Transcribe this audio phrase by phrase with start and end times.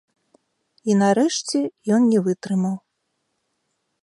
[0.89, 1.57] І, нарэшце,
[1.99, 2.75] ён не вытрымаў.